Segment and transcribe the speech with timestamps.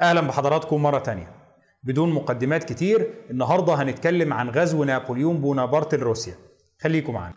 [0.00, 1.32] أهلا بحضراتكم مرة تانية.
[1.82, 6.34] بدون مقدمات كتير النهارده هنتكلم عن غزو نابليون بونابرت لروسيا.
[6.80, 7.34] خليكم معانا.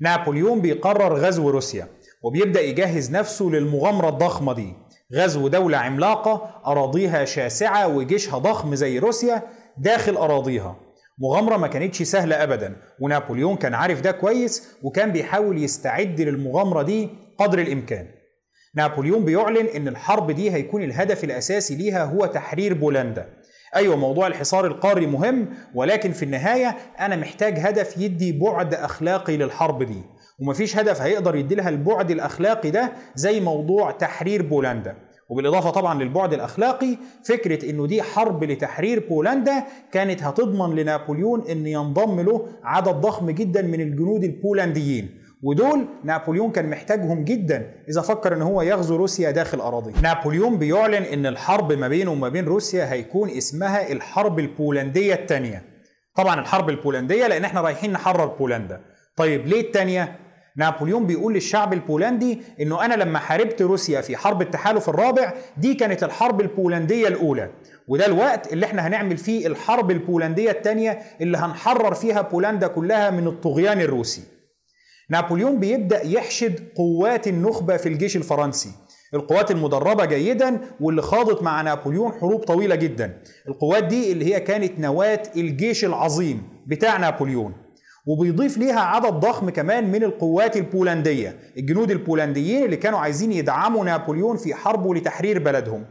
[0.00, 1.88] نابليون بيقرر غزو روسيا
[2.22, 4.74] وبيبدأ يجهز نفسه للمغامرة الضخمة دي.
[5.14, 9.42] غزو دولة عملاقة أراضيها شاسعة وجيشها ضخم زي روسيا
[9.78, 10.76] داخل أراضيها.
[11.18, 17.08] مغامرة ما كانتش سهلة ابدا ونابليون كان عارف ده كويس وكان بيحاول يستعد للمغامرة دي
[17.38, 18.21] قدر الإمكان.
[18.76, 23.26] نابليون بيعلن إن الحرب دي هيكون الهدف الأساسي ليها هو تحرير بولندا.
[23.76, 29.82] أيوه موضوع الحصار القاري مهم ولكن في النهاية أنا محتاج هدف يدي بعد أخلاقي للحرب
[29.82, 30.02] دي.
[30.40, 34.96] ومفيش هدف هيقدر يديلها البعد الأخلاقي ده زي موضوع تحرير بولندا.
[35.28, 42.20] وبالإضافة طبعا للبعد الأخلاقي فكرة إنه دي حرب لتحرير بولندا كانت هتضمن لنابليون إن ينضم
[42.20, 45.21] له عدد ضخم جدا من الجنود البولنديين.
[45.42, 49.92] ودول نابليون كان محتاجهم جدا إذا فكر إن هو يغزو روسيا داخل أراضيه.
[50.02, 55.62] نابليون بيعلن إن الحرب ما بينه وما بين روسيا هيكون اسمها الحرب البولندية الثانية.
[56.16, 58.80] طبعا الحرب البولندية لأن إحنا رايحين نحرر بولندا.
[59.16, 60.18] طيب ليه الثانية؟
[60.56, 66.04] نابليون بيقول للشعب البولندي إنه أنا لما حاربت روسيا في حرب التحالف الرابع دي كانت
[66.04, 67.50] الحرب البولندية الأولى
[67.88, 73.26] وده الوقت اللي إحنا هنعمل فيه الحرب البولندية الثانية اللي هنحرر فيها بولندا كلها من
[73.26, 74.22] الطغيان الروسي.
[75.10, 78.70] نابليون بيبدأ يحشد قوات النخبة في الجيش الفرنسي.
[79.14, 83.22] القوات المدربة جيدا واللي خاضت مع نابليون حروب طويلة جدا.
[83.48, 87.52] القوات دي اللي هي كانت نواة الجيش العظيم بتاع نابليون.
[88.06, 94.36] وبيضيف ليها عدد ضخم كمان من القوات البولندية الجنود البولنديين اللي كانوا عايزين يدعموا نابليون
[94.36, 95.84] في حربه لتحرير بلدهم.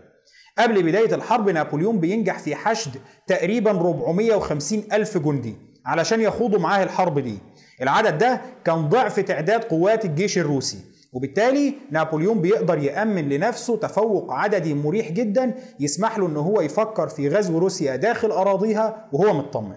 [0.58, 2.92] قبل بداية الحرب نابليون بينجح في حشد
[3.28, 7.38] تقريبا 450 ألف جندي علشان يخوضوا معاه الحرب دي.
[7.82, 10.78] العدد ده كان ضعف تعداد قوات الجيش الروسي
[11.14, 17.30] وبالتالي نابليون بيقدر يأمن لنفسه تفوق عددي مريح جدا يسمح له إن هو يفكر في
[17.30, 19.76] غزو روسيا داخل أراضيها وهو مطمن.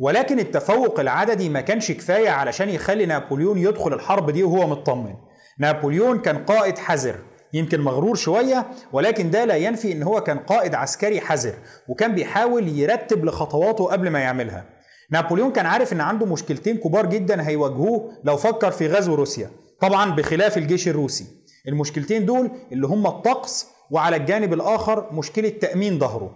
[0.00, 5.14] ولكن التفوق العددي ما كانش كفاية علشان يخلي نابليون يدخل الحرب دي وهو مطمن.
[5.58, 7.18] نابليون كان قائد حذر
[7.52, 11.54] يمكن مغرور شوية ولكن ده لا ينفي إن هو كان قائد عسكري حذر
[11.88, 14.79] وكان بيحاول يرتب لخطواته قبل ما يعملها.
[15.12, 19.50] نابليون كان عارف إن عنده مشكلتين كبار جدا هيواجهوه لو فكر في غزو روسيا.
[19.80, 21.26] طبعا بخلاف الجيش الروسي.
[21.68, 26.30] المشكلتين دول اللي هم الطقس وعلى الجانب الآخر مشكلة تأمين ظهره.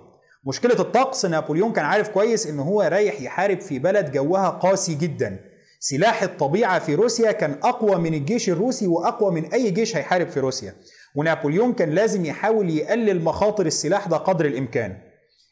[0.47, 5.41] مشكلة الطقس نابليون كان عارف كويس إن هو رايح يحارب في بلد جوها قاسي جدا.
[5.81, 10.41] سلاح الطبيعة في روسيا كان أقوى من الجيش الروسي وأقوى من أي جيش هيحارب في
[10.41, 10.75] روسيا.
[11.17, 14.97] ونابليون كان لازم يحاول يقلل مخاطر السلاح ده قدر الإمكان.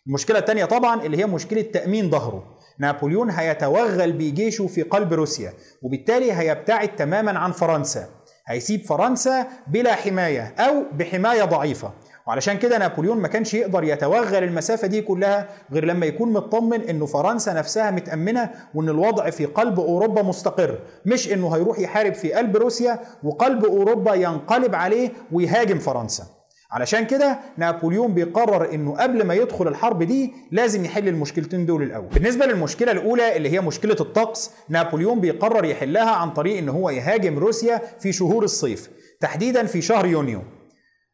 [0.06, 2.58] المشكلة الثانية طبعا اللي هي مشكلة تأمين ظهره.
[2.82, 8.06] نابليون هيتوغل بجيشه في قلب روسيا وبالتالي هيبتعد تماما عن فرنسا.
[8.46, 11.90] هيسيب فرنسا بلا حماية أو بحماية ضعيفة.
[12.26, 17.06] وعلشان كده نابليون ما كانش يقدر يتوغل المسافة دي كلها غير لما يكون مطمن إنه
[17.06, 22.56] فرنسا نفسها متأمنة وإن الوضع في قلب أوروبا مستقر مش إنه هيروح يحارب في قلب
[22.56, 26.24] روسيا وقلب أوروبا ينقلب عليه ويهاجم فرنسا.
[26.72, 32.08] علشان كده نابليون بيقرر إنه قبل ما يدخل الحرب دي لازم يحل المشكلتين دول الأول.
[32.08, 37.38] بالنسبة للمشكلة الأولى اللي هي مشكلة الطقس نابليون بيقرر يحلها عن طريق إن هو يهاجم
[37.38, 38.90] روسيا في شهور الصيف
[39.20, 40.42] تحديدا في شهر يونيو.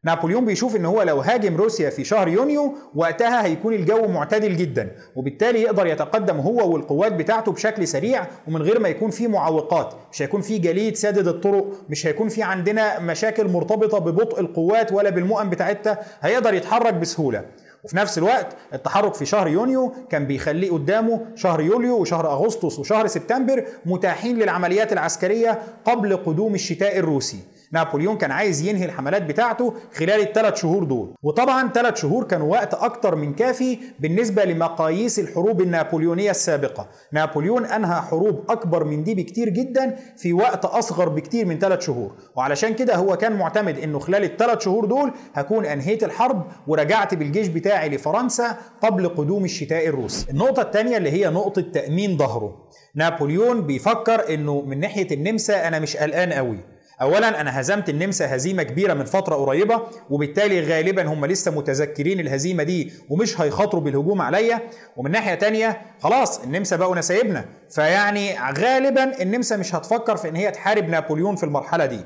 [0.08, 4.90] نابليون بيشوف إن هو لو هاجم روسيا في شهر يونيو وقتها هيكون الجو معتدل جدا
[5.16, 10.22] وبالتالي يقدر يتقدم هو والقوات بتاعته بشكل سريع ومن غير ما يكون في معوقات مش
[10.22, 15.50] هيكون في جليد سادد الطرق مش هيكون في عندنا مشاكل مرتبطة ببطء القوات ولا بالمؤن
[15.50, 17.44] بتاعتها هيقدر يتحرك بسهولة.
[17.84, 23.06] وفي نفس الوقت التحرك في شهر يونيو كان بيخليه قدامه شهر يوليو وشهر أغسطس وشهر
[23.06, 27.38] سبتمبر متاحين للعمليات العسكرية قبل قدوم الشتاء الروسي.
[27.72, 31.14] نابليون كان عايز ينهي الحملات بتاعته خلال الثلاث شهور دول.
[31.22, 36.88] وطبعا ثلاث شهور كانوا وقت أكتر من كافي بالنسبة لمقاييس الحروب النابليونية السابقة.
[37.12, 42.12] نابليون أنهى حروب أكبر من دي بكتير جدا في وقت أصغر بكتير من ثلاث شهور.
[42.36, 47.48] وعلشان كده هو كان معتمد إنه خلال الثلاث شهور دول هكون أنهيت الحرب ورجعت بالجيش
[47.48, 50.30] بتاعي لفرنسا قبل قدوم الشتاء الروسي.
[50.30, 52.68] النقطة الثانية اللي هي نقطة تأمين ظهره.
[52.94, 56.58] نابليون بيفكر إنه من ناحية النمسا أنا مش قلقان قوي.
[57.02, 62.62] اولا أنا هزمت النمسا هزيمة كبيرة من فترة قريبة وبالتالي غالبا هم لسه متذكرين الهزيمة
[62.62, 64.60] دي ومش هيخاطروا بالهجوم عليا.
[64.96, 67.44] ومن ناحية تانية خلاص النمسا بقوا نسايبنا.
[67.70, 72.00] فيعني غالبا النمسا مش هتفكر في إن هي تحارب نابليون في المرحلة دي.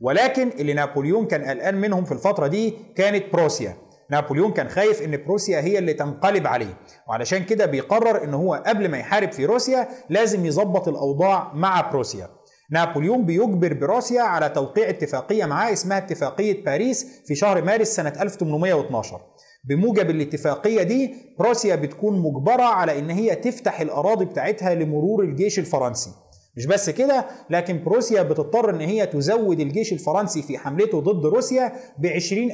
[0.00, 3.76] ولكن اللي نابليون كان قلقان منهم في الفترة دي كانت بروسيا.
[4.10, 6.76] نابليون كان خايف إن بروسيا هي اللي تنقلب عليه.
[7.08, 12.35] وعلشان كده بيقرر إن هو قبل ما يحارب في روسيا لازم يظبط الأوضاع مع بروسيا.
[12.70, 19.20] نابليون بيجبر بروسيا على توقيع اتفاقية معاه اسمها اتفاقية باريس في شهر مارس سنة 1812
[19.64, 26.10] بموجب الاتفاقية دي بروسيا بتكون مجبرة على إن هي تفتح الأراضي بتاعتها لمرور الجيش الفرنسي.
[26.56, 31.72] مش بس كده لكن بروسيا بتضطر إن هي تزود الجيش الفرنسي في حملته ضد روسيا
[31.98, 32.06] ب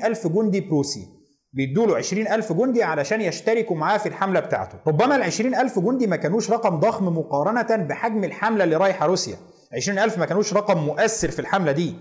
[0.04, 1.06] ألف جندي بروسي.
[1.52, 4.78] بيدوا له 20000 جندي علشان يشتركوا معاه في الحملة بتاعته.
[4.86, 9.36] ربما ال 20000 جندي ما كانوش رقم ضخم مقارنة بحجم الحملة اللي رايحة روسيا.
[9.74, 11.94] 20000 ما كانوش رقم مؤثر في الحملة دي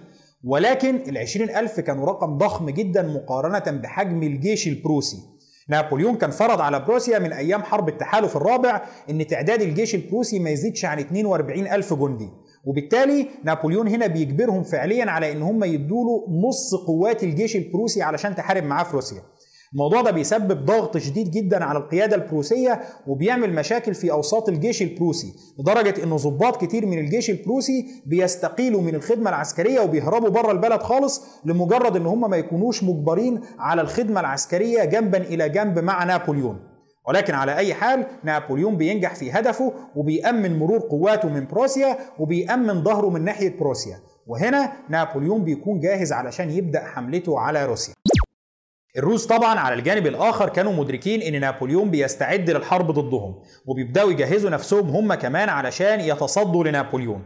[0.44, 5.18] ولكن ال 20000 كانوا رقم ضخم جدا مقارنة بحجم الجيش البروسي.
[5.70, 10.50] نابليون كان فرض على بروسيا من أيام حرب التحالف الرابع إن تعداد الجيش البروسي ما
[10.50, 12.30] يزيدش عن 42 ألف جندي.
[12.66, 18.64] وبالتالي نابليون هنا بيجبرهم فعليا على إن هم يدوا نص قوات الجيش البروسي علشان تحارب
[18.64, 19.22] معاه في روسيا.
[19.74, 25.34] الموضوع ده بيسبب ضغط شديد جدا على القيادة البروسية وبيعمل مشاكل في أوساط الجيش البروسي
[25.60, 31.24] لدرجة إن ضباط كتير من الجيش البروسي بيستقيلوا من الخدمة العسكرية وبيهربوا بره البلد خالص
[31.46, 36.60] لمجرد إن هم ما يكونوش مجبرين على الخدمة العسكرية جنبا إلى جنب مع نابليون.
[37.08, 43.10] ولكن على أي حال نابليون بينجح في هدفه وبيأمن مرور قواته من بروسيا وبيأمن ظهره
[43.10, 43.98] من ناحية بروسيا.
[44.28, 47.94] وهنا نابليون بيكون جاهز علشان يبدأ حملته على روسيا.
[48.98, 53.36] الروس طبعا على الجانب الآخر كانوا مدركين إن نابليون بيستعد للحرب ضدهم
[53.66, 57.22] وبيبدأوا يجهزوا نفسهم هم كمان علشان يتصدوا لنابليون.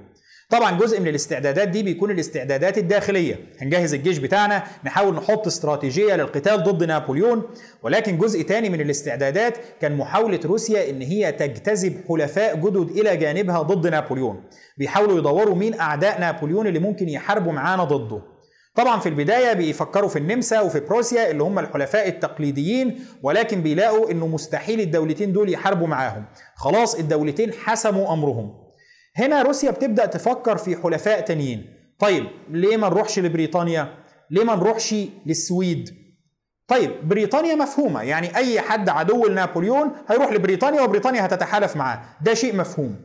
[0.50, 3.40] طبعا جزء من الاستعدادات دي بيكون الاستعدادات الداخلية.
[3.62, 7.44] هنجهز الجيش بتاعنا نحاول نحط استراتيجية للقتال ضد نابليون
[7.84, 13.62] ولكن جزء تاني من الاستعدادات كان محاولة روسيا إن هي تجتذب حلفاء جدد إلى جانبها
[13.62, 14.44] ضد نابليون.
[14.78, 18.35] بيحاولوا يدوروا مين أعداء نابليون اللي ممكن يحاربوا معانا ضده.
[18.75, 24.27] طبعا في البداية بيفكروا في النمسا وفي بروسيا اللي هم الحلفاء التقليديين ولكن بيلاقوا إنه
[24.27, 26.25] مستحيل الدولتين دول يحاربوا معاهم.
[26.56, 28.54] خلاص الدولتين حسموا أمرهم.
[29.16, 31.66] هنا روسيا بتبدأ تفكر في حلفاء تانيين.
[32.00, 33.94] طيب ليه ما نروحش لبريطانيا؟
[34.31, 34.95] ليه ما نروحش
[35.25, 35.89] للسويد؟
[36.68, 38.01] طيب بريطانيا مفهومة.
[38.04, 42.01] يعني أي حد عدو لنابليون هيروح لبريطانيا وبريطانيا هتتحالف معاه.
[42.21, 42.95] ده شيء مفهوم.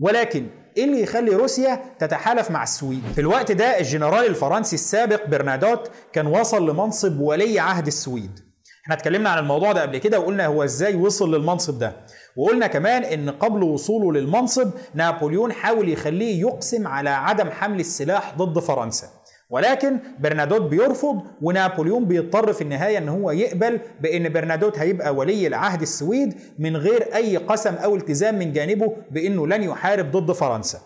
[0.00, 0.46] ولكن
[0.76, 6.26] إيه اللي يخلي روسيا تتحالف مع السويد؟ في الوقت ده الجنرال الفرنسي السابق برنادوت كان
[6.26, 8.40] وصل لمنصب ولي عهد السويد.
[8.84, 11.96] إحنا اتكلمنا عن الموضوع ده قبل كده وقلنا هو إزاي وصل للمنصب ده.
[12.36, 18.58] وقلنا كمان إن قبل وصوله للمنصب نابليون حاول يخليه يقسم على عدم حمل السلاح ضد
[18.58, 19.06] فرنسا.
[19.50, 25.82] ولكن برنادوت بيرفض ونابليون بيضطر في النهاية إن هو يقبل بإن برنادوت هيبقى ولي العهد
[25.82, 30.78] السويد من غير أي قسم أو التزام من جانبه بإنه لن يحارب ضد فرنسا.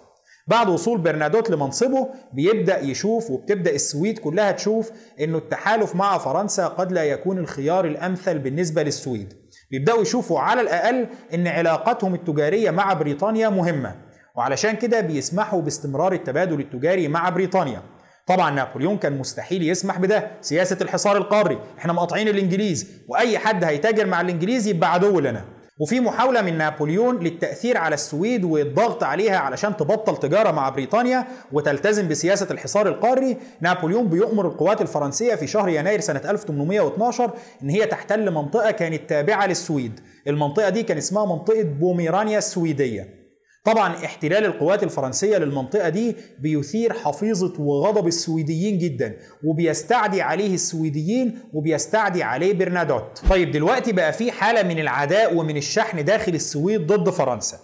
[0.46, 4.90] بعد وصول برنادوت لمنصبه بيبدأ يشوف وبتبدأ السويد كلها تشوف
[5.20, 9.32] إنه التحالف مع فرنسا قد لا يكون الخيار الأمثل بالنسبة للسويد.
[9.70, 13.94] بيبدأوا يشوفوا على الأقل إن علاقتهم التجارية مع بريطانيا مهمة
[14.36, 17.82] وعلشان كده بيسمحوا باستمرار التبادل التجاري مع بريطانيا.
[18.30, 21.58] طبعا نابليون كان مستحيل يسمح بده سياسة الحصار القاري.
[21.78, 25.44] إحنا مقاطعين الإنجليز وأي حد هيتاجر مع الإنجليز يبقى عدو لنا.
[25.78, 32.08] وفي محاولة من نابليون للتأثير على السويد والضغط عليها علشان تبطل تجارة مع بريطانيا وتلتزم
[32.08, 37.30] بسياسة الحصار القاري نابليون بيؤمر القوات الفرنسية في شهر يناير سنة 1812
[37.62, 40.00] إن هي تحتل منطقة كانت تابعة للسويد.
[40.26, 43.19] المنطقة دي كان اسمها منطقة بوميرانيا السويدية.
[43.64, 52.22] طبعا احتلال القوات الفرنسية للمنطقة دي بيثير حفيظة وغضب السويديين جدا وبيستعدي عليه السويديين وبيستعدي
[52.22, 53.22] عليه برنادوت.
[53.30, 57.58] طيب دلوقتي بقى في حالة من العداء ومن الشحن داخل السويد ضد فرنسا.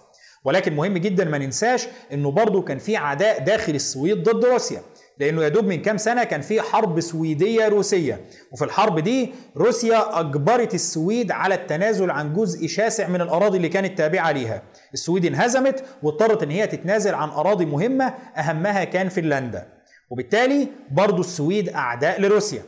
[0.45, 4.81] ولكن مهم جدا ما ننساش إنه برضه كان في عداء داخل السويد ضد روسيا.
[5.19, 8.21] لأنه يا دوب من كام سنة كان في حرب سويدية روسية.
[8.51, 13.97] وفي الحرب دي روسيا أجبرت السويد على التنازل عن جزء شاسع من الأراضي اللي كانت
[13.97, 14.61] تابعة ليها.
[14.93, 19.67] السويد انهزمت واضطرت إن هي تتنازل عن أراضي مهمة أهمها كان فنلندا.
[20.09, 22.61] وبالتالي برضو السويد أعداء لروسيا.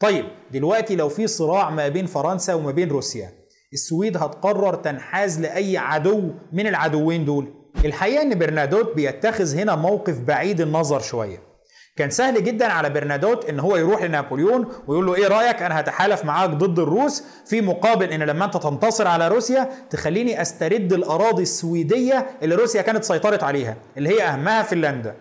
[0.00, 3.30] طيب دلوقتي لو في صراع ما بين فرنسا وما بين روسيا
[3.72, 10.60] السويد هتقرر تنحاز لأي عدو من العدوين دول؟ الحقيقة إن برنادوت بيتخذ هنا موقف بعيد
[10.60, 11.53] النظر شوية.
[11.96, 16.24] كان سهل جدا على برنادوت إن هو يروح لنابليون ويقول له إيه رأيك؟ أنا هتحالف
[16.24, 22.26] معاك ضد الروس في مقابل إن لما أنت تنتصر على روسيا تخليني أسترد الأراضي السويدية
[22.42, 25.16] اللي روسيا كانت سيطرت عليها اللي هي أهمها فنلندا.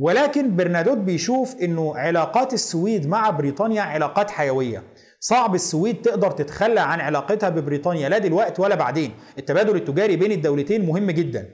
[0.00, 4.82] ولكن برنادوت بيشوف إنه علاقات السويد مع بريطانيا علاقات حيوية.
[5.20, 9.12] صعب السويد تقدر تتخلى عن علاقتها ببريطانيا لا دلوقتي ولا بعدين.
[9.38, 11.48] التبادل التجاري بين الدولتين مهم جدا.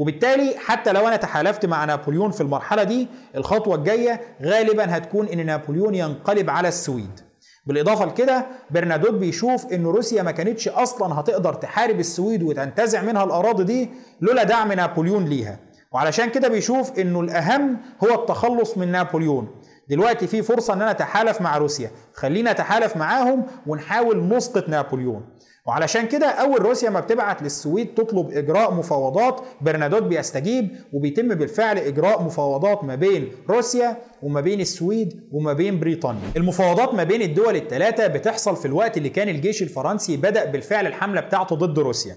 [0.00, 5.46] وبالتالي حتى لو أنا تحالفت مع نابليون في المرحلة دي الخطوة الجاية غالبا هتكون إن
[5.46, 7.20] نابليون ينقلب على السويد.
[7.66, 13.64] بالإضافة لكده برنادوت بيشوف إن روسيا ما كانتش أصلا هتقدر تحارب السويد وتنتزع منها الأراضي
[13.64, 13.90] دي
[14.20, 15.58] لولا دعم نابليون ليها.
[15.92, 19.48] وعلشان كده بيشوف إنه الأهم هو التخلص من نابليون.
[19.88, 21.90] دلوقتي في فرصة إن أنا أتحالف مع روسيا.
[22.14, 25.24] خلينا أتحالف معاهم ونحاول نسقط نابليون.
[25.66, 32.22] وعلشان كده أول روسيا ما بتبعت للسويد تطلب إجراء مفاوضات برنادوت بيستجيب وبيتم بالفعل إجراء
[32.22, 36.22] مفاوضات ما بين روسيا وما بين السويد وما بين بريطانيا.
[36.36, 41.20] المفاوضات ما بين الدول الثلاثه بتحصل في الوقت اللي كان الجيش الفرنسي بدأ بالفعل الحملة
[41.20, 42.16] بتاعته ضد روسيا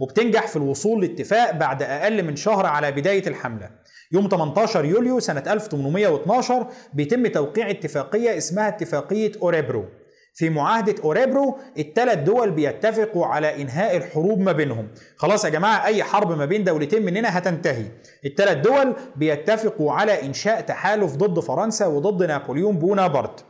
[0.00, 3.70] وبتنجح في الوصول لاتفاق بعد أقل من شهر على بداية الحملة.
[4.12, 9.84] يوم 18 يوليو سنة 1812 بيتم توقيع اتفاقية اسمها اتفاقية أوريبرو.
[10.34, 14.88] في معاهدة أوريبرو الثلاث دول بيتفقوا على إنهاء الحروب ما بينهم.
[15.16, 17.84] خلاص يا جماعة أي حرب ما بين دولتين مننا هتنتهي.
[18.26, 23.44] الثلاث دول بيتفقوا على إنشاء تحالف ضد فرنسا وضد نابليون بونابرت.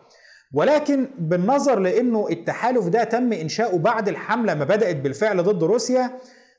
[0.55, 6.11] ولكن بالنظر لأنه التحالف ده تم إنشاؤه بعد الحملة ما بدأت بالفعل ضد روسيا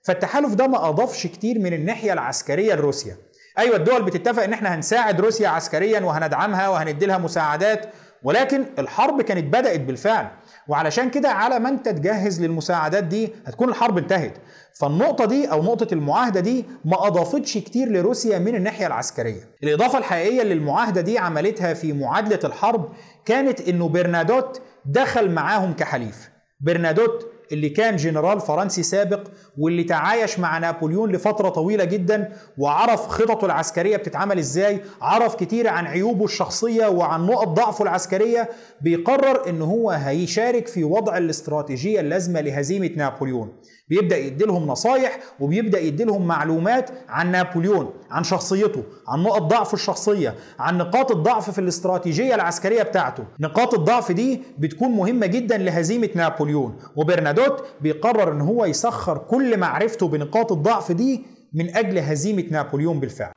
[0.03, 3.17] فالتحالف ده ما أضافش كتير من الناحية العسكرية لروسيا.
[3.59, 7.85] أيوه الدول بتتفق إن إحنا هنساعد روسيا عسكريا وهندعمها وهندي لها مساعدات
[8.23, 10.27] ولكن الحرب كانت بدأت بالفعل.
[10.67, 14.33] وعلشان كده على ما انت تجهز للمساعدات دي هتكون الحرب انتهت.
[14.79, 19.49] فالنقطة دي أو نقطة المعاهدة دي ما أضافتش كتير لروسيا من الناحية العسكرية.
[19.63, 22.89] الإضافة الحقيقية اللي المعاهدة دي عملتها في معادلة الحرب
[23.25, 26.29] كانت إنه برنادوت دخل معاهم كحليف.
[26.59, 29.27] برنادوت اللي كان جنرال فرنسي سابق
[29.57, 35.85] واللي تعايش مع نابليون لفترة طويلة جدا وعرف خططه العسكرية بتتعمل إزاي عرف كتير عن
[35.85, 38.49] عيوبه الشخصية وعن نقط ضعفه العسكرية
[38.81, 43.53] بيقرر إن هو هيشارك في وضع الاستراتيجية اللازمة لهزيمة نابليون.
[43.91, 50.77] بيبدأ يديلهم نصايح وبيبدأ يديلهم معلومات عن نابليون عن شخصيته عن نقط ضعفه الشخصية عن
[50.77, 53.23] نقاط الضعف في الاستراتيجية العسكرية بتاعته.
[53.39, 56.77] نقاط الضعف دي بتكون مهمة جدا لهزيمة نابليون.
[56.95, 63.31] وبرنادوت بيقرر إن هو يسخر كل معرفته بنقاط الضعف دي من أجل هزيمة نابليون بالفعل.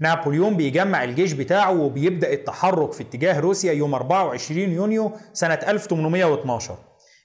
[0.00, 6.74] نابليون بيجمع الجيش بتاعه وبيبدأ التحرك في اتجاه روسيا يوم 24 يونيو سنة 1812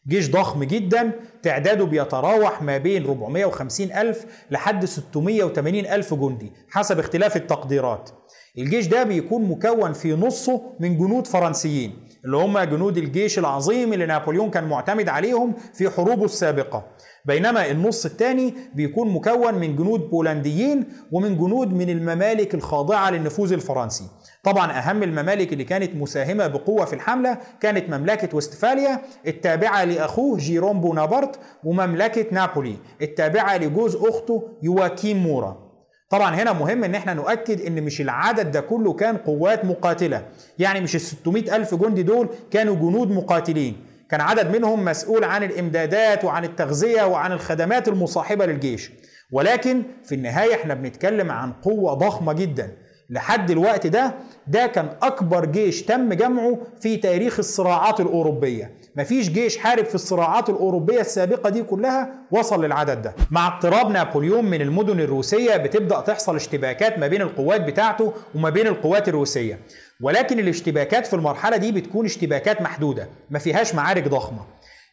[0.08, 1.12] جيش ضخم جدا
[1.44, 8.10] تعداده بيتراوح ما بين 450 ألف لحد 680 ألف جندي حسب اختلاف التقديرات.
[8.58, 11.94] الجيش ده بيكون مكون في نصه من جنود فرنسيين
[12.26, 16.86] اللي هم جنود الجيش العظيم اللي نابليون كان معتمد عليهم في حروبه السابقة.
[17.26, 24.04] بينما النص الثاني بيكون مكون من جنود بولنديين ومن جنود من الممالك الخاضعة للنفوذ الفرنسي.
[24.44, 30.82] طبعا أهم الممالك اللي كانت مساهمة بقوة في الحملة كانت مملكة وستفاليا التابعة لأخوه جيروم
[30.82, 35.64] بونابرت ومملكة نابولي التابعة لجوز أخته يواكيم مورا.
[36.10, 40.26] طبعا هنا مهم إن إحنا نؤكد إن مش العدد ده كله كان قوات مقاتلة.
[40.60, 43.76] يعني مش ال 600 ألف جندي دول كانوا جنود مقاتلين.
[44.10, 48.92] كان عدد منهم مسؤول عن الإمدادات وعن التغذية وعن الخدمات المصاحبة للجيش.
[49.32, 52.72] ولكن في النهاية إحنا بنتكلم عن قوة ضخمة جدا.
[53.10, 54.14] لحد الوقت ده
[54.48, 58.72] ده كان أكبر جيش تم جمعه في تاريخ الصراعات الأوروبية.
[58.96, 63.16] مفيش جيش حارب في الصراعات الأوروبية السابقة دي كلها وصل للعدد ده.
[63.32, 68.68] مع اقتراب نابليون من المدن الروسية بتبدأ تحصل اشتباكات ما بين القوات بتاعته وما بين
[68.68, 69.60] القوات الروسية.
[70.02, 74.42] ولكن الاشتباكات في المرحلة دي بتكون اشتباكات محدودة ما فيهاش معارك ضخمة.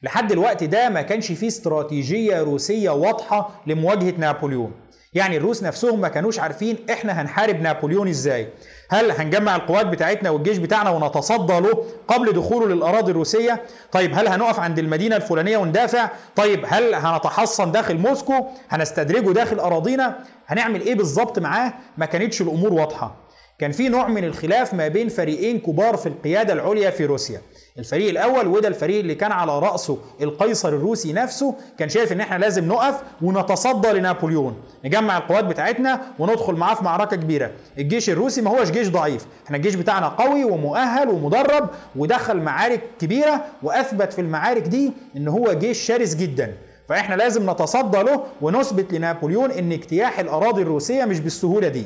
[0.02, 4.72] لحد الوقت ده ما كانش فيه استراتيجية روسية واضحة لمواجهة نابليون.
[5.12, 8.48] يعني الروس نفسهم ما كانوش عارفين إحنا هنحارب نابليون إزاي.
[8.90, 13.62] هل هنجمع القوات بتاعتنا والجيش بتاعنا ونتصدى له قبل دخوله للأراضي الروسية؟
[13.92, 20.18] طيب هل هنقف عند المدينة الفلانية وندافع؟ طيب هل هنتحصن داخل موسكو؟ هنستدرجه داخل أراضينا؟
[20.46, 23.16] هنعمل إيه بالظبط معاه؟ ما كانتش الأمور واضحة.
[23.60, 27.40] كان في نوع من الخلاف ما بين فريقين كبار في القيادة العليا في روسيا.
[27.78, 32.38] الفريق الأول وده الفريق اللي كان على رأسه القيصر الروسي نفسه كان شايف إن إحنا
[32.38, 34.56] لازم نقف ونتصدى لنابليون.
[34.84, 37.50] نجمع القوات بتاعتنا وندخل معاه في معركة كبيرة.
[37.78, 39.26] الجيش الروسي ما هوش جيش ضعيف.
[39.46, 45.52] إحنا الجيش بتاعنا قوي ومؤهل ومدرب ودخل معارك كبيرة وأثبت في المعارك دي إن هو
[45.52, 46.54] جيش شرس جدا.
[46.88, 51.84] فإحنا لازم نتصدى له ونثبت لنابليون إن اجتياح الأراضي الروسية مش بالسهولة دي.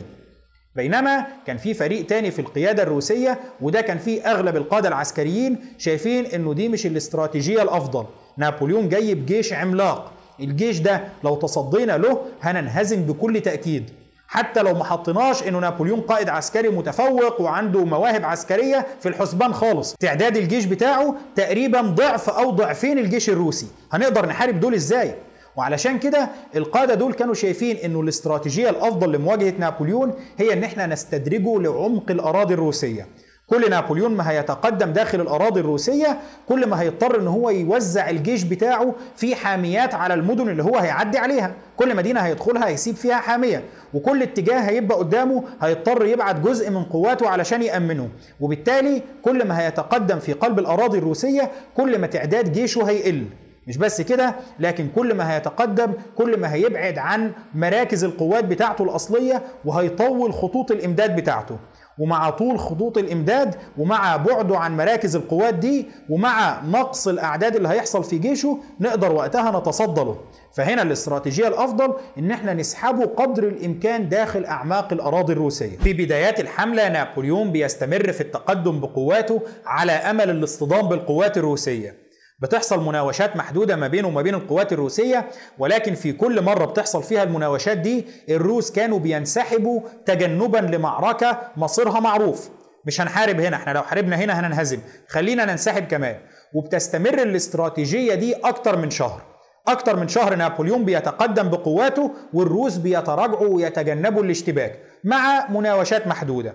[0.77, 6.27] بينما كان في فريق تاني في القيادة الروسية وده كان فيه أغلب القادة العسكريين شايفين
[6.27, 8.07] إنه دي مش الاستراتيجية الأفضل.
[8.37, 10.13] نابليون جاي بجيش عملاق.
[10.41, 13.91] الجيش ده لو تصدينا له هننهزم بكل تأكيد.
[14.29, 19.95] حتى لو ما حطيناش إنه نابليون قائد عسكري متفوق وعنده مواهب عسكرية في الحسبان خالص.
[20.01, 23.67] تعداد الجيش بتاعه تقريبا ضعف أو ضعفين الجيش الروسي.
[23.93, 25.15] هنقدر نحارب دول إزاي؟
[25.57, 31.59] وعلشان كده القادة دول كانوا شايفين إنه الاستراتيجية الأفضل لمواجهة نابليون هي إن إحنا نستدرجه
[31.61, 33.07] لعمق الأراضي الروسية.
[33.47, 36.19] كل نابليون ما هيتقدم داخل الأراضي الروسية
[36.49, 41.19] كل ما هيضطر إن هو يوزع الجيش بتاعه في حاميات على المدن اللي هو هيعدي
[41.19, 41.55] عليها.
[41.77, 43.65] كل مدينة هيدخلها هيسيب فيها حامية.
[43.95, 48.09] وكل اتجاه هيبقى قدامه هيضطر يبعت جزء من قواته علشان يأمنه.
[48.41, 53.25] وبالتالي كل ما هيتقدم في قلب الأراضي الروسية كل ما تعداد جيشه هيقل.
[53.67, 59.43] مش بس كده لكن كل ما هيتقدم كل ما هيبعد عن مراكز القوات بتاعته الأصلية
[59.65, 61.57] وهيطول خطوط الإمداد بتاعته.
[61.99, 68.05] ومع طول خطوط الإمداد ومع بعده عن مراكز القوات دي ومع نقص الأعداد اللي هيحصل
[68.05, 70.17] في جيشه نقدر وقتها نتصدى له
[70.55, 75.79] فهنا الاستراتيجية الأفضل إن إحنا نسحبه قدر الإمكان داخل أعماق الأراضي الروسية.
[75.79, 82.04] في بدايات الحملة نابليون بيستمر في التقدم بقواته على أمل الاصطدام بالقوات الروسية.
[82.39, 87.23] بتحصل مناوشات محدودة ما بينه وما بين القوات الروسية ولكن في كل مرة بتحصل فيها
[87.23, 92.51] المناوشات دي الروس كانوا بينسحبوا تجنبا لمعركة مصيرها معروف.
[92.87, 94.79] مش هنحارب هنا إحنا لو حاربنا هنا هننهزم.
[95.09, 96.17] خلينا ننسحب كمان.
[96.55, 99.23] وبتستمر الاستراتيجية دي أكتر من شهر.
[99.69, 106.55] أكتر من شهر نابليون بيتقدم بقواته والروس بيتراجعوا ويتجنبوا الاشتباك مع مناوشات محدودة.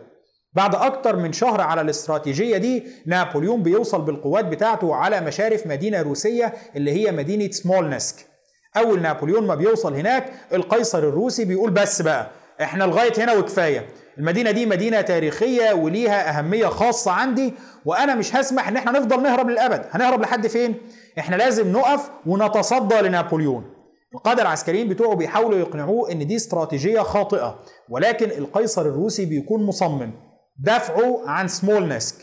[0.53, 6.53] بعد أكتر من شهر على الاستراتيجية دي نابليون بيوصل بالقوات بتاعته على مشارف مدينة روسية
[6.75, 8.15] اللي هي مدينة سمولنسك.
[8.77, 12.29] أول نابليون ما بيوصل هناك القيصر الروسي بيقول بس بقى
[12.61, 13.85] إحنا لغاية هنا وكفاية.
[14.17, 17.53] المدينة دي مدينة تاريخية وليها أهمية خاصة عندي
[17.85, 19.85] وأنا مش هسمح إن إحنا نفضل نهرب للأبد.
[19.91, 20.75] هنهرب لحد فين؟
[21.19, 23.63] إحنا لازم نقف ونتصدى لنابليون.
[24.15, 30.11] القادة العسكريين بتوعه بيحاولوا يقنعوه إن دي استراتيجية خاطئة ولكن القيصر الروسي بيكون مصمم.
[30.63, 32.15] دفعه عن سمولنسك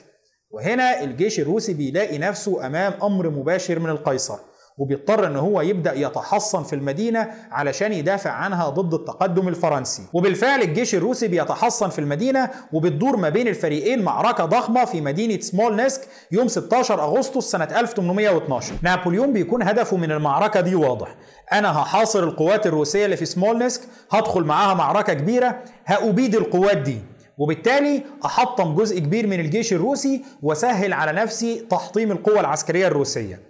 [0.50, 4.38] وهنا الجيش الروسي بيلاقي نفسه أمام أمر مباشر من القيصر
[4.78, 10.02] وبيضطر إن هو يبدأ يتحصن في المدينة علشان يدافع عنها ضد التقدم الفرنسي.
[10.12, 16.00] وبالفعل الجيش الروسي بيتحصن في المدينة وبتدور ما بين الفريقين معركة ضخمة في مدينة سمولنسك
[16.32, 21.14] يوم 16 أغسطس سنة 1812 نابليون بيكون هدفه من المعركة دي واضح.
[21.52, 27.15] أنا هحاصر القوات الروسية اللي في سمولنسك هدخل معاها معركة كبيرة هأبيد القوات دي.
[27.38, 33.40] وبالتالي أحطم جزء كبير من الجيش الروسي وسهل على نفسي تحطيم القوة العسكرية الروسية.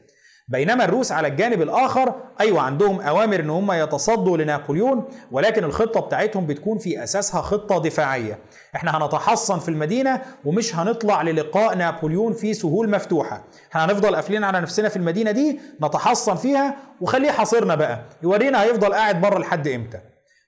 [0.49, 6.47] بينما الروس على الجانب الآخر أيوه عندهم أوامر إن هم يتصدوا لنابليون ولكن الخطة بتاعتهم
[6.47, 8.39] بتكون في أساسها خطة دفاعية.
[8.77, 13.45] إحنا هنتحصن في المدينة ومش هنطلع للقاء نابليون في سهول مفتوحة.
[13.71, 18.01] إحنا هنفضل قافلين على نفسنا في المدينة دي نتحصن فيها وخليه حاصرنا بقى.
[18.23, 19.99] يورينا هيفضل قاعد بره لحد إمتى.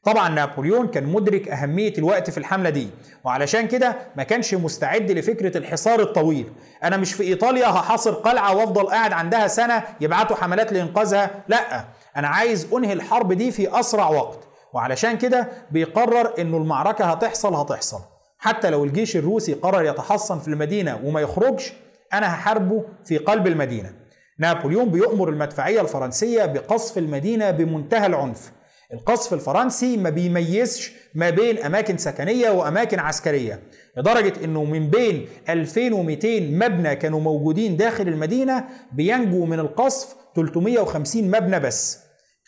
[0.05, 2.89] طبعا نابليون كان مدرك أهمية الوقت في الحملة دي
[3.25, 6.53] وعلشان كده ما كانش مستعد لفكرة الحصار الطويل.
[6.85, 11.31] أنا مش في إيطاليا هحاصر قلعة وأفضل قاعد عندها سنة يبعتوا حملات لإنقاذها.
[11.49, 11.85] لأ
[12.17, 14.39] أنا عايز أنهي الحرب دي في أسرع وقت
[14.73, 18.01] وعلشان كده بيقرر إنه المعركة هتحصل هتحصل.
[18.39, 21.73] حتى لو الجيش الروسي قرر يتحصن في المدينة وما يخرجش
[22.13, 23.93] أنا هحاربه في قلب المدينة.
[24.39, 28.53] نابليون بيؤمر المدفعية الفرنسية بقصف المدينة بمنتهى العنف.
[28.93, 33.63] القصف الفرنسي ما بيميزش ما بين أماكن سكنية وأماكن عسكرية.
[33.97, 41.61] لدرجة إنه من بين 2200 مبنى كانوا موجودين داخل المدينة بينجو من القصف 350 مبنى
[41.61, 41.99] بس.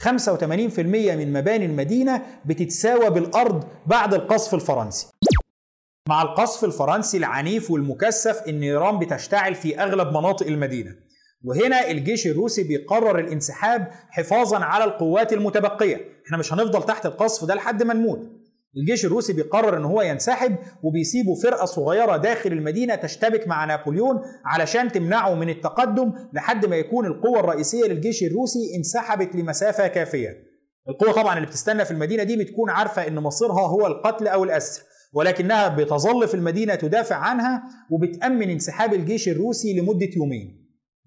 [0.02, 0.78] 85%
[1.16, 5.06] من مباني المدينة بتتساوى بالأرض بعد القصف الفرنسي.
[6.08, 11.09] مع القصف الفرنسي العنيف والمكثف النيران بتشتعل في أغلب مناطق المدينة.
[11.44, 17.54] وهنا الجيش الروسي بيقرر الانسحاب حفاظا على القوات المتبقية إحنا مش هنفضل تحت القصف ده
[17.54, 18.20] لحد ما نموت
[18.76, 24.92] الجيش الروسي بيقرر إن هو ينسحب وبيسيبوا فرقة صغيرة داخل المدينة تشتبك مع نابليون علشان
[24.92, 30.28] تمنعه من التقدم لحد ما يكون القوة الرئيسية للجيش الروسي انسحبت لمسافة كافية.
[30.88, 34.82] القوة طبعا اللي بتستنى في المدينة دي بتكون عارفة إن مصيرها هو القتل أو الأسر
[35.14, 40.59] ولكنها بتظل في المدينة تدافع عنها وبتأمن انسحاب الجيش الروسي لمدة يومين.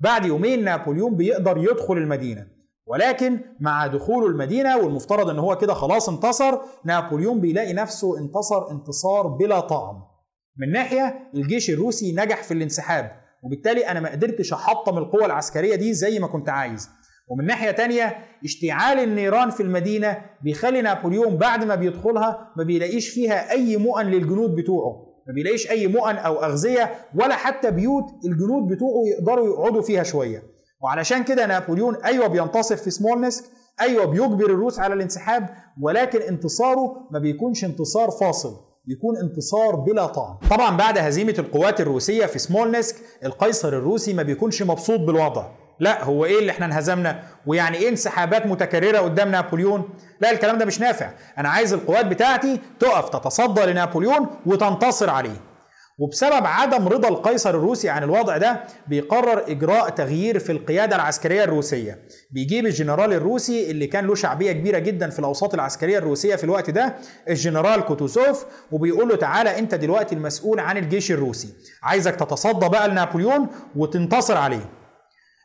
[0.03, 2.47] بعد يومين نابليون بيقدر يدخل المدينة.
[2.87, 9.27] ولكن مع دخوله المدينة والمفترض إن هو كده خلاص انتصر نابليون بيلاقي نفسه انتصر انتصار
[9.27, 9.95] بلا طعم.
[10.57, 13.11] من ناحية الجيش الروسي نجح في الانسحاب
[13.43, 16.89] وبالتالي أنا ما قدرتش أحطم القوة العسكرية دي زي ما كنت عايز.
[17.29, 23.51] ومن ناحية تانية اشتعال النيران في المدينة بيخلي نابليون بعد ما بيدخلها ما بيلاقيش فيها
[23.51, 25.12] أي مؤن للجنود بتوعه.
[25.27, 30.43] ما بيلاقيش أي مؤن أو أغذية ولا حتى بيوت الجنود بتوعه يقدروا يقعدوا فيها شوية.
[30.81, 33.43] وعلشان كده نابليون أيوه بينتصر في سمولنسك
[33.81, 35.49] أيوه بيجبر الروس على الانسحاب
[35.81, 38.55] ولكن انتصاره ما بيكونش انتصار فاصل
[38.85, 40.37] بيكون انتصار بلا طعم.
[40.49, 45.47] طبعا بعد هزيمة القوات الروسية في سمولنسك القيصر الروسي ما بيكونش مبسوط بالوضع.
[45.79, 50.65] لا هو إيه اللي إحنا انهزمنا؟ ويعني إيه انسحابات متكررة قدام نابليون؟ لا الكلام ده
[50.65, 51.09] مش نافع.
[51.37, 55.41] أنا عايز القوات بتاعتي تقف تتصدى لنابليون وتنتصر عليه.
[55.99, 61.99] وبسبب عدم رضا القيصر الروسي عن الوضع ده بيقرر إجراء تغيير في القيادة العسكرية الروسية.
[62.31, 66.69] بيجيب الجنرال الروسي اللي كان له شعبية كبيرة جدا في الأوساط العسكرية الروسية في الوقت
[66.69, 66.95] ده
[67.29, 71.53] الجنرال كوتوسوف وبيقول له تعالى أنت دلوقتي المسؤول عن الجيش الروسي.
[71.83, 74.65] عايزك تتصدى بقى لنابليون وتنتصر عليه.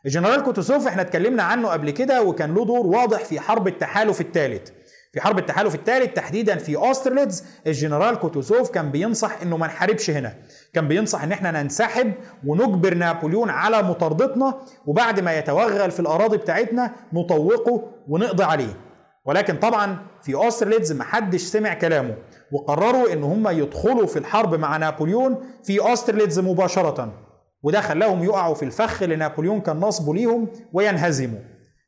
[0.05, 4.69] الجنرال كوتوسوف إحنا اتكلمنا عنه قبل كده وكان له دور واضح في حرب التحالف الثالث
[5.13, 10.33] في حرب التحالف الثالث تحديدا في أوسترليتز الجنرال كوتوسوف كان بينصح إنه ما نحاربش هنا.
[10.73, 12.13] كان بينصح إن إحنا ننسحب
[12.45, 18.77] ونجبر نابليون على مطاردتنا وبعد ما يتوغل في الأراضي بتاعتنا نطوقه ونقضي عليه.
[19.25, 22.15] ولكن طبعا في أوسترليتز محدش سمع كلامه
[22.51, 27.28] وقرروا إن هم يدخلوا في الحرب مع نابليون في أوسترليتز مباشرة.
[27.63, 31.39] وده خلاهم يقعوا في الفخ اللي نابليون كان نصبه ليهم وينهزموا.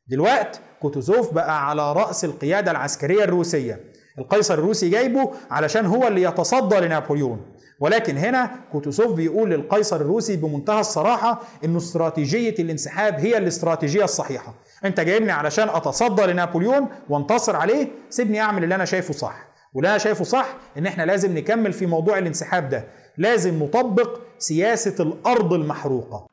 [0.08, 3.80] دلوقتي كوتوزوف بقى على رأس القيادة العسكرية الروسية.
[4.18, 7.40] القيصر الروسي جايبه علشان هو اللي يتصدى لنابليون.
[7.80, 14.54] ولكن هنا كوتوسوف بيقول للقيصر الروسي بمنتهى الصراحة إنه استراتيجية الانسحاب هي الاستراتيجية الصحيحة.
[14.84, 19.52] أنت جايبني علشان أتصدى لنابليون وانتصر عليه؟ سيبني أعمل اللي أنا شايفه صح.
[19.74, 22.84] واللي أنا شايفه صح إن إحنا لازم نكمل في موضوع الانسحاب ده.
[23.18, 26.26] لازم نطبق سياسة الأرض المحروقة.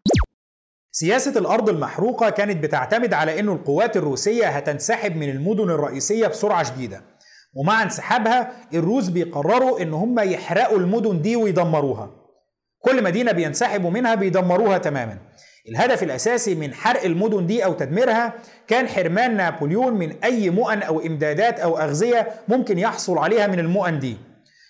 [0.91, 7.01] سياسة الأرض المحروقة كانت بتعتمد على أن القوات الروسية هتنسحب من المدن الرئيسية بسرعة شديدة.
[7.55, 12.11] ومع انسحابها الروس بيقرروا إن هم يحرقوا المدن دي ويدمروها.
[12.79, 15.17] كل مدينة بينسحبوا منها بيدمروها تماما.
[15.69, 18.33] الهدف الأساسي من حرق المدن دي أو تدميرها
[18.67, 23.99] كان حرمان نابليون من أي مؤن أو إمدادات أو أغذية ممكن يحصل عليها من المؤن
[23.99, 24.17] دي.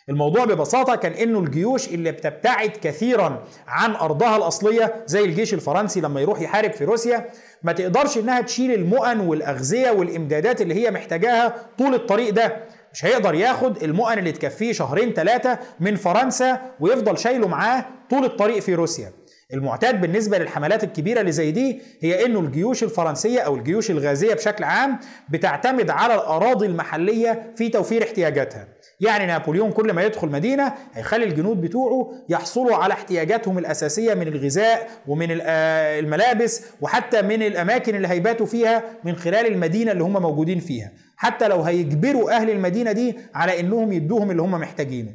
[0.10, 6.22] الموضوع ببساطة كان إنه الجيوش اللي بتبتعد كثيرا عن أرضها الأصلية زي الجيش الفرنسي لما
[6.22, 7.26] يروح يحارب في روسيا
[7.63, 12.58] ما تقدرش إنها تشيل المؤن والأغذية والإمدادات اللي هي محتاجاها طول الطريق ده.
[12.93, 18.60] مش هيقدر ياخد المؤن اللي تكفيه شهرين ثلاثة من فرنسا ويفضل شايله معاه طول الطريق
[18.60, 19.12] في روسيا.
[19.54, 24.64] المعتاد بالنسبة للحملات الكبيرة اللي زي دي هي إنه الجيوش الفرنسية أو الجيوش الغازية بشكل
[24.64, 28.68] عام بتعتمد على الأراضي المحلية في توفير احتياجاتها.
[29.00, 34.90] يعني نابليون كل ما يدخل مدينة هيخلي الجنود بتوعه يحصلوا على احتياجاتهم الأساسية من الغذاء
[35.08, 40.60] ومن آه، الملابس وحتى من الأماكن اللي هيباتوا فيها من خلال المدينة اللي هم موجودين
[40.60, 40.92] فيها.
[41.18, 45.12] حتى لو هيجبروا أهل المدينة دي على إنهم يدوهم اللي هم محتاجينه.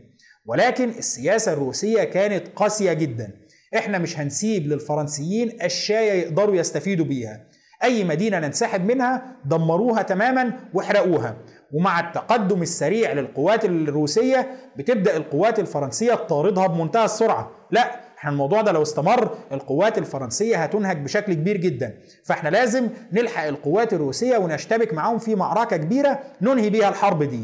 [0.47, 3.31] ولكن السياسة الروسية كانت قاسية جدا.
[3.77, 7.41] إحنا مش هنسيب للفرنسيين الشاية يقدروا يستفيدوا بيها.
[7.85, 11.37] أي مدينة ننسحب منها دمروها تماما واحرقوها.
[11.73, 17.51] ومع التقدم السريع للقوات الروسية بتبدأ القوات الفرنسية تطاردها بمنتهى السرعة.
[17.71, 21.95] لا إحنا الموضوع ده لو استمر القوات الفرنسية هتنهك بشكل كبير جدا.
[22.25, 27.43] فإحنا لازم نلحق القوات الروسية ونشتبك معاهم في معركة كبيرة ننهي بيها الحرب دي.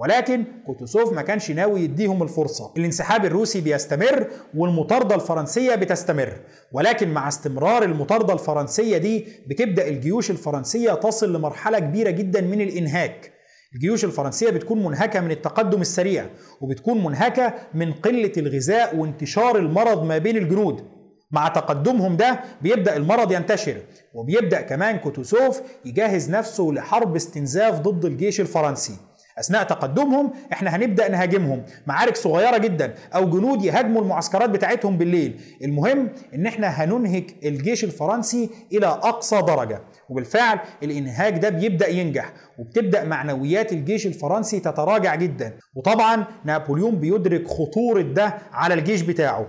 [0.00, 2.72] ولكن كوتوسوف ما كانش ناوي يديهم الفرصة.
[2.76, 6.40] الانسحاب الروسي بيستمر والمطاردة الفرنسية بتستمر
[6.72, 13.32] ولكن مع استمرار المطاردة الفرنسية دي بتبدأ الجيوش الفرنسية تصل لمرحلة كبيرة جدا من الإنهاك.
[13.74, 16.26] الجيوش الفرنسية بتكون منهكة من التقدم السريع
[16.60, 20.84] وبتكون منهكة من قلة الغذاء وانتشار المرض ما بين الجنود.
[21.30, 23.76] مع تقدمهم ده بيبدأ المرض ينتشر
[24.14, 29.09] وبيبدأ كمان كوتوسوف يجهز نفسه لحرب استنزاف ضد الجيش الفرنسي.
[29.40, 31.62] أثناء تقدمهم إحنا هنبدأ نهاجمهم.
[31.86, 35.40] معارك صغيرة جدا أو جنود يهاجموا المعسكرات بتاعتهم بالليل.
[35.64, 43.04] المهم إن إحنا هننهك الجيش الفرنسي إلى أقصى درجة وبالفعل الإنهاك ده بيبدأ ينجح وبتبدأ
[43.04, 45.52] معنويات الجيش الفرنسي تتراجع جدا.
[45.74, 49.46] وطبعا نابليون بيدرك خطورة ده على الجيش بتاعه.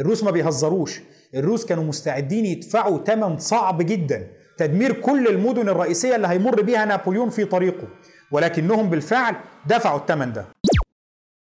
[0.00, 1.00] الروس ما بيهزروش.
[1.34, 4.26] الروس كانوا مستعدين يدفعوا ثمن صعب جدا.
[4.58, 7.88] تدمير كل المدن الرئيسية اللي هيمر بيها نابليون في طريقه.
[8.30, 9.34] ولكنهم بالفعل
[9.66, 10.44] دفعوا الثمن ده.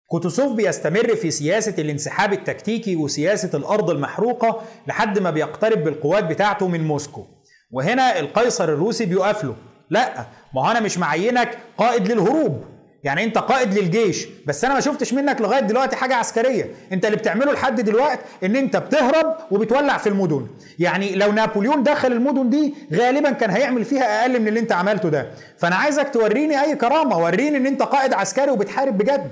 [0.08, 6.88] كوتوسوف بيستمر في سياسة الانسحاب التكتيكي وسياسة الأرض المحروقة لحد ما بيقترب بالقوات بتاعته من
[6.88, 7.26] موسكو.
[7.71, 9.56] وهنا القيصر الروسي بيقف له
[9.89, 12.63] لا ما أنا مش معينك قائد للهروب.
[13.04, 16.72] يعني انت قائد للجيش بس أنا ما شفتش منك لغاية دلوقتي حاجة عسكرية.
[16.92, 20.48] انت اللي بتعمله لحد دلوقتي ان انت بتهرب وبتولع في المدن.
[20.80, 25.10] يعني لو نابليون دخل المدن دي غالبا كان هيعمل فيها أقل من اللي انت عملته
[25.10, 25.30] ده.
[25.58, 29.32] فأنا عايزك توريني أي كرامة وريني إن انت قائد عسكري وبتحارب بجد.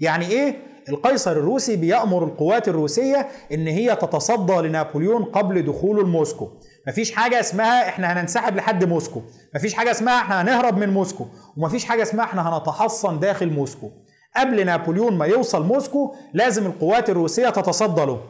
[0.00, 0.56] يعني إيه؟
[0.88, 6.48] القيصر الروسي بيأمر القوات الروسية إن هي تتصدى لنابليون قبل دخوله لموسكو
[6.88, 9.22] مفيش حاجة اسمها إحنا هننسحب لحد موسكو.
[9.54, 11.26] مفيش حاجة اسمها إحنا هنهرب من موسكو.
[11.56, 13.90] ومفيش حاجة اسمها إحنا هنتحصن داخل موسكو.
[14.36, 18.20] قبل نابليون ما يوصل موسكو لازم القوات الروسية تتصدى له.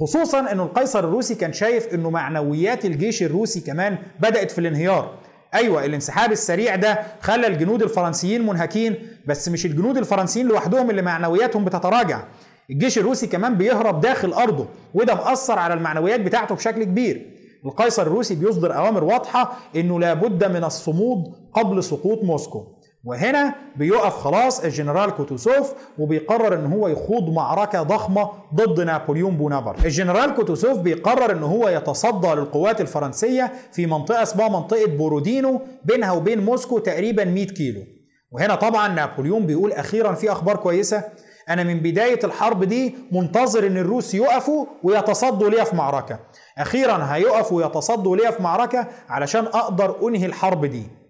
[0.00, 5.14] خصوصا ان القيصر الروسي كان شايف إنه معنويات الجيش الروسي كمان بدأت في الانهيار.
[5.54, 11.64] أيوه الانسحاب السريع ده خلى الجنود الفرنسيين منهكين بس مش الجنود الفرنسيين لوحدهم اللي معنوياتهم
[11.64, 12.22] بتتراجع.
[12.70, 17.30] الجيش الروسي كمان بيهرب داخل أرضه وده مأثر على المعنويات بتاعته بشكل كبير.
[17.66, 22.66] القيصر الروسي بيصدر أوامر واضحة إنه لابد من الصمود قبل سقوط موسكو.
[23.04, 29.84] وهنا بيقف خلاص الجنرال كوتوسوف وبيقرر إن هو يخوض معركة ضخمة ضد نابليون بونابرت.
[29.84, 36.44] الجنرال كوتوسوف بيقرر إن هو يتصدى للقوات الفرنسية في منطقة اسمها منطقة بورودينو بينها وبين
[36.44, 37.80] موسكو تقريبا 100 كيلو.
[38.30, 41.04] وهنا طبعا نابليون بيقول أخيرا في أخبار كويسة
[41.48, 46.18] أنا من بداية الحرب دي منتظر إن الروس يقفوا ويتصدوا ليا في معركة.
[46.58, 51.03] أخيرا هيقفوا ويتصدوا ليا في معركة علشان أقدر أنهي الحرب دي.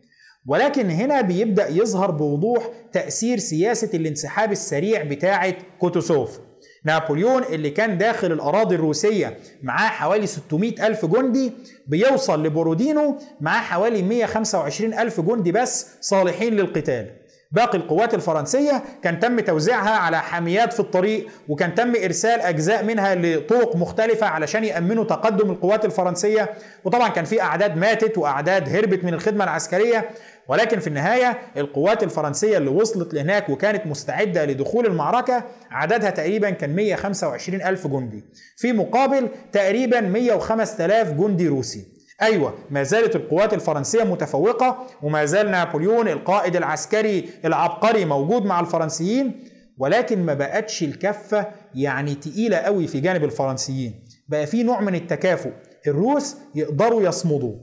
[0.46, 6.38] ولكن هنا بيبدأ يظهر بوضوح تأثير سياسة الانسحاب السريع بتاعة كوتوسوف.
[6.84, 11.52] نابليون اللي كان داخل الأراضي الروسية معاه حوالي 600 ألف جندي
[11.86, 17.10] بيوصل لبورودينو معاه حوالي 125 ألف جندي بس صالحين للقتال.
[17.52, 23.14] باقي القوات الفرنسية كان تم توزيعها على حاميات في الطريق وكان تم إرسال أجزاء منها
[23.14, 26.50] لطرق مختلفة علشان يأمنوا تقدم القوات الفرنسية.
[26.84, 30.10] وطبعا كان في أعداد ماتت وأعداد هربت من الخدمة العسكرية.
[30.48, 36.74] ولكن في النهاية القوات الفرنسية اللي وصلت لهناك وكانت مستعدة لدخول المعركة عددها تقريبا كان
[36.76, 38.24] 125 ألف جندي.
[38.56, 41.84] في مقابل تقريبا 105 آلاف جندي روسي.
[42.22, 49.44] أيوه ما زالت القوات الفرنسية متفوقة وما زال نابليون القائد العسكري العبقري موجود مع الفرنسيين
[49.78, 54.04] ولكن ما بقتش الكفة يعني تقيلة قوي في جانب الفرنسيين.
[54.28, 55.50] بقى في نوع من التكافؤ.
[55.86, 57.54] الروس يقدروا يصمدوا.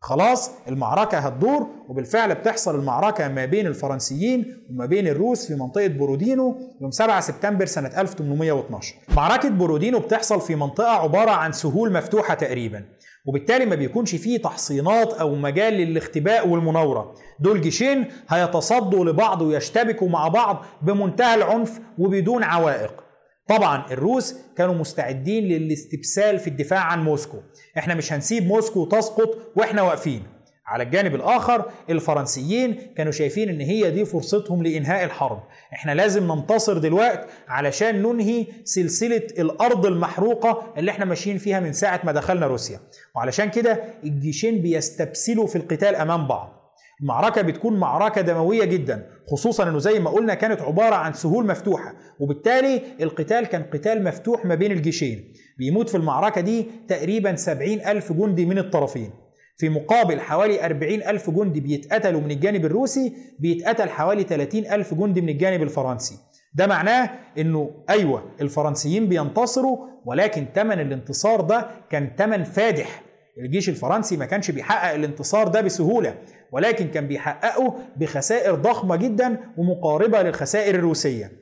[0.00, 6.58] خلاص المعركة هتدور وبالفعل بتحصل المعركة ما بين الفرنسيين وما بين الروس في منطقة بورودينو
[6.80, 12.84] يوم 7 سبتمبر سنة 1812 معركة بورودينو بتحصل في منطقة عبارة عن سهول مفتوحة تقريبا
[13.26, 17.14] وبالتالي ما بيكونش فيه تحصينات أو مجال للاختباء والمناورة.
[17.40, 23.04] دول جيشين هيتصدوا لبعض ويشتبكوا مع بعض بمنتهى العنف وبدون عوائق.
[23.48, 27.38] طبعا الروس كانوا مستعدين للاستبسال في الدفاع عن موسكو.
[27.78, 30.22] إحنا مش هنسيب موسكو تسقط وإحنا واقفين.
[30.66, 35.42] على الجانب الآخر الفرنسيين كانوا شايفين إن هي دي فرصتهم لإنهاء الحرب.
[35.72, 42.00] إحنا لازم ننتصر دلوقتي علشان ننهي سلسلة الأرض المحروقة اللي إحنا ماشيين فيها من ساعة
[42.04, 42.80] ما دخلنا روسيا.
[43.16, 46.57] وعلشان كده الجيشين بيستبسلوا في القتال أمام بعض.
[47.02, 51.94] المعركة بتكون معركة دموية جدا خصوصا إنه زي ما قلنا كانت عبارة عن سهول مفتوحة
[52.20, 55.32] وبالتالي القتال كان قتال مفتوح ما بين الجيشين.
[55.58, 59.10] بيموت في المعركة دي تقريبا سبعين ألف جندي من الطرفين.
[59.56, 65.20] في مقابل حوالي أربعين ألف جندي بيتقتلوا من الجانب الروسي بيتقتل حوالي 30 ألف جندي
[65.20, 66.18] من الجانب الفرنسي.
[66.54, 73.02] ده معناه إنه أيوه الفرنسيين بينتصروا ولكن ثمن الانتصار ده كان ثمن فادح
[73.38, 76.14] الجيش الفرنسي ما كانش بيحقق الانتصار ده بسهولة
[76.52, 81.32] ولكن كان بيحققه بخسائر ضخمة جدا ومقاربة للخسائر الروسية.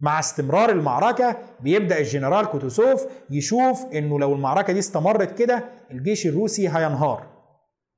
[0.00, 6.68] مع استمرار المعركة بيبدأ الجنرال كوتوسوف يشوف إنه لو المعركة دي استمرت كده الجيش الروسي
[6.68, 7.26] هينهار.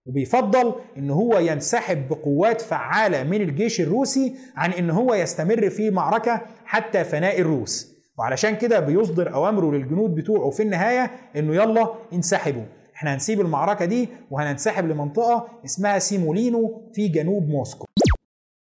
[0.06, 6.40] وبيفضل إن هو ينسحب بقوات فعالة من الجيش الروسي عن إن هو يستمر في معركة
[6.64, 7.94] حتى فناء الروس.
[8.18, 12.64] وعلشان كده بيصدر أوامره للجنود بتوعه في النهاية إنه يلا انسحبوا.
[12.96, 17.84] إحنا هنسيب المعركة دي وهننسحب لمنطقة اسمها سيمولينو في جنوب موسكو.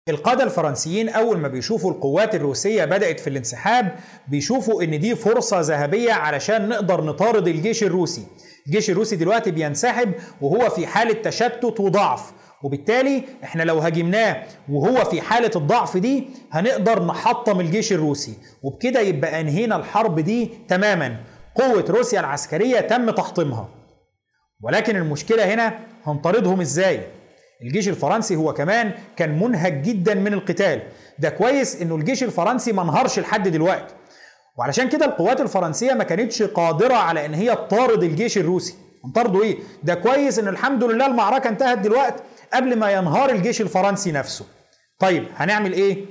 [0.08, 3.94] القادة الفرنسيين أول ما بيشوفوا القوات الروسية بدأت في الانسحاب
[4.28, 8.26] بيشوفوا إن دي فرصة ذهبية علشان نقدر نطارد الجيش الروسي.
[8.66, 15.20] الجيش الروسي دلوقتي بينسحب وهو في حالة تشتت وضعف وبالتالي إحنا لو هاجمناه وهو في
[15.20, 18.34] حالة الضعف دي هنقدر نحطم الجيش الروسي.
[18.62, 21.16] وبكده يبقى أنهينا الحرب دي تماما.
[21.54, 23.68] قوة روسيا العسكرية تم تحطيمها.
[24.62, 27.00] ولكن المشكلة هنا هنطاردهم إزاي؟
[27.62, 30.82] الجيش الفرنسي هو كمان كان منهك جدا من القتال.
[31.18, 33.94] ده كويس إنه الجيش الفرنسي ما انهارش لحد دلوقتي.
[34.58, 38.74] وعلشان كده القوات الفرنسية ما كانتش قادرة على إن هي تطارد الجيش الروسي.
[39.04, 42.22] انطردوا إيه؟ ده كويس إن الحمد لله المعركة انتهت دلوقتي
[42.54, 44.44] قبل ما ينهار الجيش الفرنسي نفسه.
[44.98, 46.04] طيب هنعمل إيه؟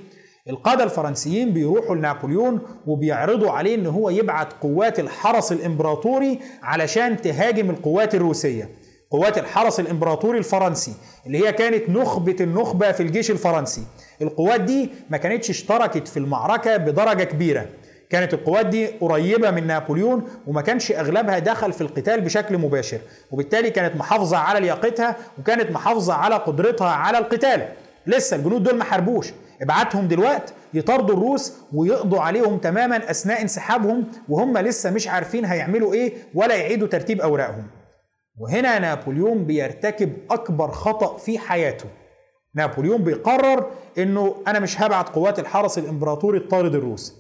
[0.47, 8.15] القادة الفرنسيين بيروحوا لنابليون وبيعرضوا عليه إن هو يبعت قوات الحرس الإمبراطوري علشان تهاجم القوات
[8.15, 8.69] الروسية.
[9.12, 10.93] قوات الحرس الإمبراطوري الفرنسي
[11.25, 13.82] اللي هي كانت نخبة النخبة في الجيش الفرنسي.
[14.21, 17.65] القوات دي ما كانتش اشتركت في المعركة بدرجة كبيرة.
[18.10, 22.99] كانت القوات دي قريبة من نابليون وما كانش أغلبها دخل في القتال بشكل مباشر.
[23.32, 27.67] وبالتالي كانت محافظة على لياقتها وكانت محافظة على قدرتها على القتال.
[28.08, 29.28] لسه الجنود دول ما حاربوش.
[29.61, 36.13] ابعتهم دلوقت يطاردوا الروس ويقضوا عليهم تماما أثناء انسحابهم وهم لسه مش عارفين هيعملوا إيه
[36.33, 37.67] ولا يعيدوا ترتيب أوراقهم.
[38.37, 41.85] وهنا نابليون بيرتكب أكبر خطأ في حياته.
[42.55, 47.15] نابليون بيقرر إنه أنا مش هبعت قوات الحرس الإمبراطوري تطارد الروس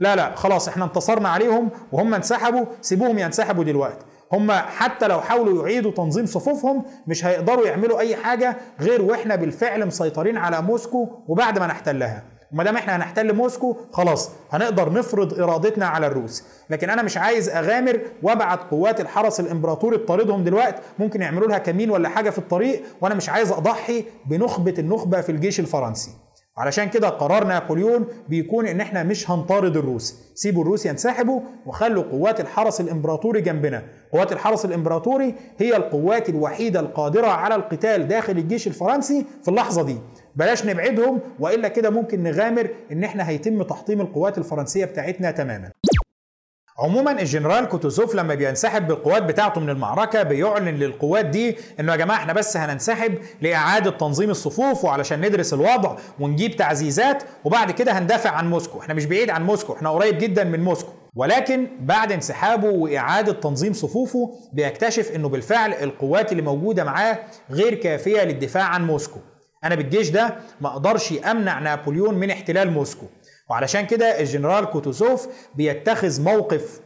[0.00, 4.04] لا لا خلاص إحنا انتصرنا عليهم وهم انسحبوا سيبوهم ينسحبوا دلوقتي
[4.34, 9.86] هم حتى لو حاولوا يعيدوا تنظيم صفوفهم مش هيقدروا يعملوا أي حاجة غير وإحنا بالفعل
[9.86, 12.22] مسيطرين على موسكو وبعد ما نحتلها.
[12.52, 16.44] وما دام إحنا هنحتل موسكو خلاص هنقدر نفرض إرادتنا على الروس.
[16.70, 21.90] لكن أنا مش عايز أغامر وأبعت قوات الحرس الإمبراطوري تطاردهم دلوقتي ممكن يعملوا لها كمين
[21.90, 26.10] ولا حاجة في الطريق وأنا مش عايز أضحي بنخبة النخبة في الجيش الفرنسي.
[26.56, 30.14] علشان كده قرار نابليون بيكون إن إحنا مش هنطارد الروس.
[30.34, 33.82] سيبوا الروس ينسحبوا وخلوا قوات الحرس الإمبراطوري جنبنا.
[34.12, 39.98] قوات الحرس الإمبراطوري هي القوات الوحيدة القادرة على القتال داخل الجيش الفرنسي في اللحظة دي.
[40.36, 45.70] بلاش نبعدهم وإلا كده ممكن نغامر إن إحنا هيتم تحطيم القوات الفرنسية بتاعتنا تماما.
[46.78, 52.16] عموما الجنرال كوتوزوف لما بينسحب بالقوات بتاعته من المعركة بيعلن للقوات دي إنه يا جماعة
[52.16, 58.50] إحنا بس هننسحب لإعادة تنظيم الصفوف وعلشان ندرس الوضع ونجيب تعزيزات وبعد كده هندافع عن
[58.50, 58.80] موسكو.
[58.80, 60.92] إحنا مش بعيد عن موسكو إحنا قريب جدا من موسكو.
[61.16, 67.18] ولكن بعد انسحابه وإعادة تنظيم صفوفه بيكتشف إنه بالفعل القوات اللي موجودة معاه
[67.50, 69.18] غير كافية للدفاع عن موسكو.
[69.64, 73.06] أنا بالجيش ده ما أقدرش أمنع نابليون من احتلال موسكو.
[73.50, 76.80] وعلشان كده الجنرال كوتوزوف بيتخذ موقف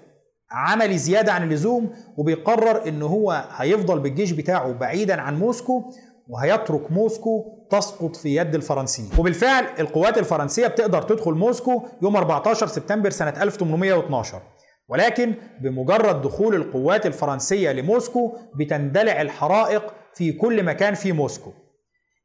[0.51, 5.83] عملي زيادة عن اللزوم وبيقرر إن هو هيفضل بالجيش بتاعه بعيدا عن موسكو
[6.29, 9.11] وهيترك موسكو تسقط في يد الفرنسيين.
[9.19, 14.43] وبالفعل القوات الفرنسية بتقدر تدخل موسكو يوم 14 سبتمبر سنة 1812
[14.89, 21.53] ولكن بمجرد دخول القوات الفرنسية لموسكو بتندلع الحرائق في كل مكان في موسكو.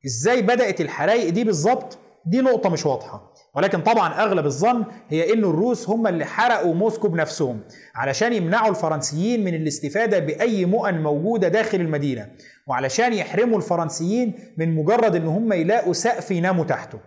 [0.06, 3.33] إزاي بدأت الحرائق دي بالظبط؟ دي نقطة مش واضحة.
[3.56, 7.60] ولكن طبعا أغلب الظن هي ان الروس هم اللي حرقوا موسكو بنفسهم
[7.96, 12.30] علشان يمنعوا الفرنسيين من الاستفادة بأي مؤن موجودة داخل المدينة
[12.68, 17.00] وعلشان يحرموا الفرنسيين من مجرد إن هم يلاقوا سقف يناموا تحته.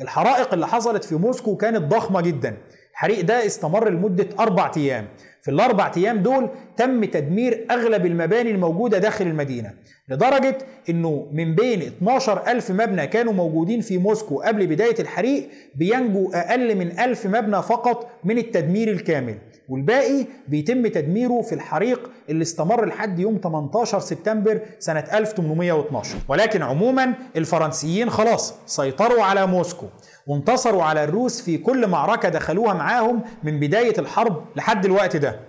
[0.00, 2.56] الحرائق اللي حصلت في موسكو كانت ضخمة جدا.
[2.94, 5.06] الحريق ده استمر لمدة أربع أيام.
[5.42, 9.70] في الأربع أيام دول تم تدمير أغلب المباني الموجودة داخل المدينة
[10.08, 10.58] لدرجة
[10.90, 16.74] إنه من بين 12 ألف مبنى كانوا موجودين في موسكو قبل بداية الحريق بينجو أقل
[16.74, 19.38] من ألف مبنى فقط من التدمير الكامل.
[19.68, 27.14] والباقي بيتم تدميره في الحريق اللي استمر لحد يوم 18 سبتمبر سنة 1812 ولكن عموما
[27.36, 29.86] الفرنسيين خلاص سيطروا على موسكو.
[30.28, 35.40] وانتصروا على الروس في كل معركة دخلوها معاهم من بداية الحرب لحد الوقت ده.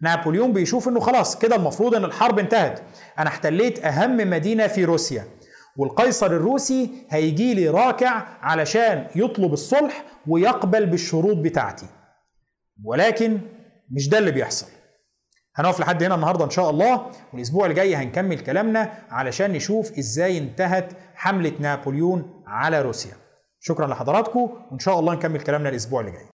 [0.00, 2.80] نابليون بيشوف إنه خلاص كده المفروض إن الحرب انتهت.
[3.18, 5.24] أنا احتليت أهم مدينة في روسيا.
[5.76, 11.86] والقيصر الروسي هيجي لي راكع علشان يطلب الصلح ويقبل بالشروط بتاعتي.
[12.84, 13.40] ولكن
[13.90, 14.66] مش ده اللي بيحصل.
[15.56, 17.06] هنقف لحد هنا النهارده إن شاء الله.
[17.32, 23.23] والأسبوع الجاي هنكمل كلامنا علشان نشوف إزاي انتهت حملة نابليون على روسيا.
[23.66, 26.22] شكرا لحضراتكم وإن شاء الله نكمل كلامنا الأسبوع اللي جاي.